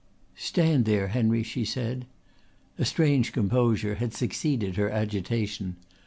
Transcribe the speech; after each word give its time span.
"Stand 0.33 0.85
there, 0.85 1.09
Henry," 1.09 1.43
she 1.43 1.63
said. 1.63 2.07
A 2.79 2.85
strange 2.85 3.31
composure 3.33 3.93
had 4.01 4.15
succeeded 4.15 4.75
her 4.75 4.89
agitation. 4.89 5.75